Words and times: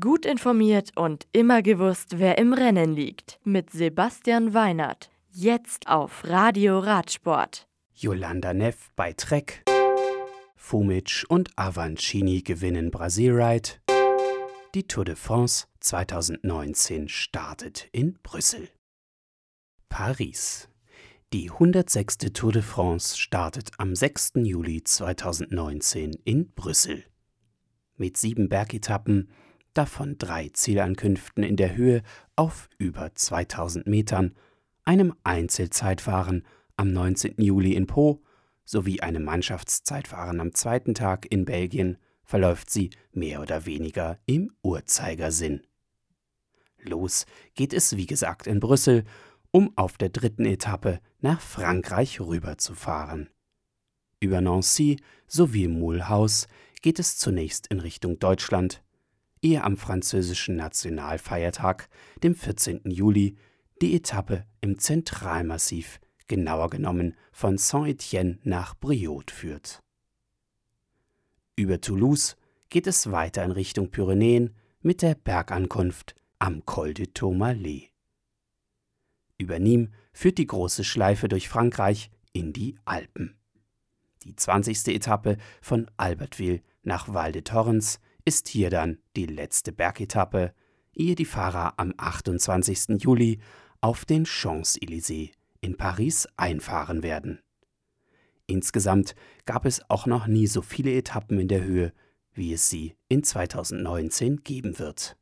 Gut 0.00 0.24
informiert 0.24 0.92
und 0.96 1.26
immer 1.32 1.60
gewusst, 1.60 2.18
wer 2.18 2.38
im 2.38 2.54
Rennen 2.54 2.94
liegt. 2.94 3.38
Mit 3.44 3.68
Sebastian 3.68 4.54
Weinert. 4.54 5.10
Jetzt 5.30 5.88
auf 5.88 6.24
Radio 6.24 6.78
Radsport. 6.78 7.68
Yolanda 7.92 8.54
Neff 8.54 8.88
bei 8.96 9.12
Trek. 9.12 9.62
Fumic 10.56 11.26
und 11.28 11.50
Avancini 11.56 12.40
gewinnen 12.40 12.90
Brasilride. 12.90 13.68
Die 14.74 14.84
Tour 14.88 15.04
de 15.04 15.16
France 15.16 15.66
2019 15.80 17.08
startet 17.08 17.86
in 17.92 18.18
Brüssel. 18.22 18.70
Paris. 19.90 20.70
Die 21.34 21.50
106. 21.50 22.16
Tour 22.32 22.52
de 22.52 22.62
France 22.62 23.18
startet 23.18 23.72
am 23.76 23.94
6. 23.94 24.32
Juli 24.36 24.82
2019 24.82 26.12
in 26.24 26.54
Brüssel. 26.54 27.04
Mit 27.98 28.16
sieben 28.16 28.48
Bergetappen 28.48 29.28
davon 29.74 30.16
drei 30.18 30.48
Zielankünften 30.48 31.44
in 31.44 31.56
der 31.56 31.76
Höhe 31.76 32.02
auf 32.36 32.68
über 32.78 33.14
2000 33.14 33.86
Metern, 33.86 34.34
einem 34.84 35.14
Einzelzeitfahren 35.24 36.44
am 36.76 36.92
19. 36.92 37.34
Juli 37.38 37.74
in 37.74 37.86
Po 37.86 38.22
sowie 38.64 39.00
einem 39.00 39.24
Mannschaftszeitfahren 39.24 40.40
am 40.40 40.54
zweiten 40.54 40.94
Tag 40.94 41.30
in 41.30 41.44
Belgien 41.44 41.98
verläuft 42.22 42.70
sie 42.70 42.90
mehr 43.12 43.40
oder 43.42 43.66
weniger 43.66 44.18
im 44.26 44.50
Uhrzeigersinn. 44.62 45.62
Los 46.78 47.26
geht 47.54 47.72
es 47.72 47.96
wie 47.96 48.06
gesagt 48.06 48.46
in 48.46 48.60
Brüssel, 48.60 49.04
um 49.50 49.72
auf 49.76 49.96
der 49.98 50.08
dritten 50.08 50.44
Etappe 50.44 51.00
nach 51.20 51.40
Frankreich 51.40 52.20
rüberzufahren. 52.20 53.30
Über 54.20 54.40
Nancy 54.40 55.00
sowie 55.26 55.68
Mulhouse 55.68 56.48
geht 56.82 56.98
es 56.98 57.16
zunächst 57.18 57.66
in 57.68 57.80
Richtung 57.80 58.18
Deutschland, 58.18 58.82
ehe 59.44 59.62
am 59.62 59.76
französischen 59.76 60.56
Nationalfeiertag, 60.56 61.88
dem 62.22 62.34
14. 62.34 62.90
Juli, 62.90 63.36
die 63.82 63.94
Etappe 63.94 64.46
im 64.62 64.78
Zentralmassiv, 64.78 66.00
genauer 66.26 66.70
genommen 66.70 67.14
von 67.30 67.58
Saint-Étienne 67.58 68.38
nach 68.42 68.74
Brioude 68.74 69.32
führt. 69.32 69.80
Über 71.56 71.80
Toulouse 71.80 72.36
geht 72.70 72.86
es 72.86 73.12
weiter 73.12 73.44
in 73.44 73.50
Richtung 73.50 73.90
Pyrenäen 73.90 74.54
mit 74.80 75.02
der 75.02 75.14
Bergankunft 75.14 76.14
am 76.38 76.64
Col 76.64 76.94
de 76.94 77.06
Tourmalet. 77.06 77.90
Über 79.36 79.56
Nîmes 79.56 79.90
führt 80.12 80.38
die 80.38 80.46
große 80.46 80.84
Schleife 80.84 81.28
durch 81.28 81.48
Frankreich 81.48 82.10
in 82.32 82.52
die 82.52 82.76
Alpen. 82.84 83.36
Die 84.22 84.34
20. 84.34 84.88
Etappe 84.88 85.36
von 85.60 85.90
Albertville 85.96 86.62
nach 86.82 87.12
Val 87.12 87.32
de 87.32 87.42
Torrens 87.42 88.00
ist 88.24 88.48
hier 88.48 88.70
dann 88.70 88.98
die 89.16 89.26
letzte 89.26 89.72
Bergetappe, 89.72 90.54
ehe 90.94 91.14
die 91.14 91.24
Fahrer 91.24 91.74
am 91.78 91.92
28. 91.96 93.02
Juli 93.02 93.40
auf 93.80 94.04
den 94.04 94.24
Champs-Élysées 94.24 95.32
in 95.60 95.76
Paris 95.76 96.28
einfahren 96.36 97.02
werden. 97.02 97.40
Insgesamt 98.46 99.14
gab 99.46 99.64
es 99.64 99.88
auch 99.88 100.06
noch 100.06 100.26
nie 100.26 100.46
so 100.46 100.62
viele 100.62 100.92
Etappen 100.92 101.38
in 101.38 101.48
der 101.48 101.64
Höhe, 101.64 101.92
wie 102.32 102.52
es 102.52 102.68
sie 102.68 102.94
in 103.08 103.22
2019 103.22 104.42
geben 104.42 104.78
wird. 104.78 105.16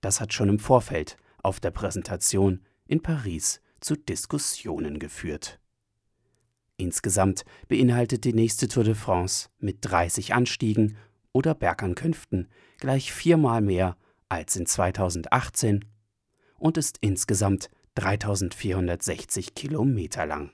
Das 0.00 0.20
hat 0.20 0.32
schon 0.32 0.48
im 0.48 0.58
Vorfeld 0.58 1.16
auf 1.42 1.60
der 1.60 1.70
Präsentation 1.70 2.62
in 2.86 3.02
Paris 3.02 3.60
zu 3.80 3.96
Diskussionen 3.96 4.98
geführt. 4.98 5.60
Insgesamt 6.78 7.44
beinhaltet 7.68 8.24
die 8.24 8.34
nächste 8.34 8.68
Tour 8.68 8.84
de 8.84 8.94
France 8.94 9.48
mit 9.58 9.78
30 9.80 10.34
Anstiegen 10.34 10.96
oder 11.36 11.54
Bergankünften 11.54 12.48
gleich 12.78 13.12
viermal 13.12 13.60
mehr 13.60 13.98
als 14.30 14.56
in 14.56 14.64
2018 14.64 15.84
und 16.58 16.78
ist 16.78 16.96
insgesamt 17.02 17.68
3460 17.96 19.54
Kilometer 19.54 20.24
lang. 20.24 20.52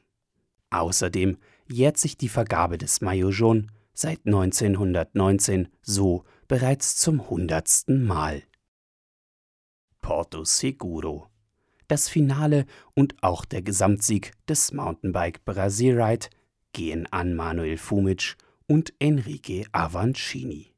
Außerdem 0.71 1.39
jährt 1.69 1.99
sich 1.99 2.17
die 2.17 2.29
Vergabe 2.29 2.79
des 2.79 2.99
jaune 3.01 3.69
seit 3.95 4.27
1919 4.27 5.69
so 5.83 6.25
bereits 6.49 6.97
zum 6.97 7.31
hundertsten 7.31 8.05
Mal. 8.05 8.43
Porto 10.01 10.43
Seguro. 10.43 11.29
Das 11.87 12.09
Finale 12.09 12.67
und 12.95 13.23
auch 13.23 13.45
der 13.45 13.63
Gesamtsieg 13.63 14.33
des 14.49 14.73
Mountainbike 14.73 15.45
Brasil 15.45 16.01
Ride 16.01 16.27
gehen 16.73 17.07
an 17.13 17.35
Manuel 17.35 17.77
Fumic 17.77 18.37
und 18.67 18.95
Enrique 18.99 19.67
Avancini. 19.73 20.72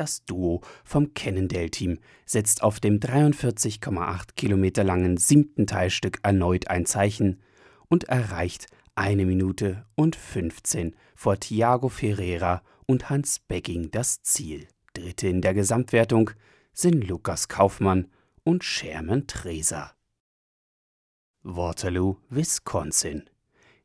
Das 0.00 0.24
Duo 0.24 0.62
vom 0.82 1.12
Cannondale-Team 1.12 1.98
setzt 2.24 2.62
auf 2.62 2.80
dem 2.80 3.00
43,8 3.00 4.28
Kilometer 4.34 4.82
langen 4.82 5.18
siebten 5.18 5.66
Teilstück 5.66 6.20
erneut 6.22 6.68
ein 6.68 6.86
Zeichen 6.86 7.42
und 7.88 8.04
erreicht 8.04 8.68
eine 8.94 9.26
Minute 9.26 9.84
und 9.96 10.16
15 10.16 10.96
vor 11.14 11.38
Thiago 11.38 11.90
Ferreira 11.90 12.62
und 12.86 13.10
Hans 13.10 13.40
Becking 13.40 13.90
das 13.90 14.22
Ziel. 14.22 14.68
Dritte 14.94 15.28
in 15.28 15.42
der 15.42 15.52
Gesamtwertung 15.52 16.30
sind 16.72 17.06
Lukas 17.06 17.48
Kaufmann 17.48 18.08
und 18.42 18.64
Sherman 18.64 19.26
Treser. 19.26 19.92
Waterloo, 21.42 22.16
Wisconsin. 22.30 23.28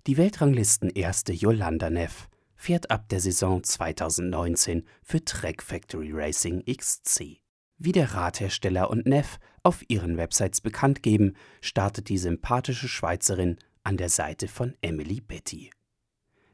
Die 0.07 0.15
Weltranglisten 0.15 0.91
erste 0.91 1.33
Yolanda 1.33 1.89
Neff 1.89 2.29
fährt 2.65 2.89
ab 2.89 3.09
der 3.09 3.19
Saison 3.19 3.63
2019 3.63 4.87
für 5.03 5.23
Track 5.23 5.61
Factory 5.61 6.11
Racing 6.11 6.63
XC. 6.65 7.39
Wie 7.77 7.91
der 7.91 8.15
Radhersteller 8.15 8.89
und 8.89 9.05
Neff 9.05 9.37
auf 9.61 9.83
ihren 9.87 10.17
Websites 10.17 10.61
bekannt 10.61 11.03
geben, 11.03 11.35
startet 11.61 12.09
die 12.09 12.17
sympathische 12.17 12.87
Schweizerin 12.87 13.57
an 13.83 13.97
der 13.97 14.09
Seite 14.09 14.47
von 14.47 14.73
Emily 14.81 15.21
Betty. 15.21 15.69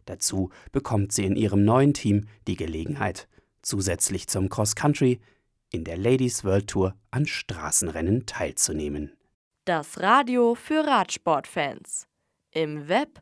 Dazu 0.04 0.50
bekommt 0.74 1.14
sie 1.14 1.24
in 1.24 1.38
ihrem 1.38 1.64
neuen 1.64 1.94
Team 1.94 2.28
die 2.46 2.58
Gelegenheit, 2.58 3.30
zusätzlich 3.62 4.28
zum 4.28 4.50
Cross 4.50 4.76
Country 4.76 5.22
in 5.72 5.86
der 5.86 5.96
Ladies 5.96 6.44
World 6.44 6.68
Tour 6.68 6.94
an 7.12 7.26
Straßenrennen 7.26 8.26
teilzunehmen. 8.26 9.16
Das 9.64 10.02
Radio 10.02 10.56
für 10.56 10.86
Radsportfans. 10.86 12.10
Im 12.52 12.90
Web 12.90 13.22